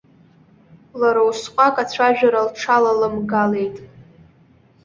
[0.99, 3.75] Лара усҟак ацәажәара лҽалалымгалеит.